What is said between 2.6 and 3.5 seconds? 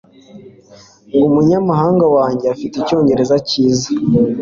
icyongereza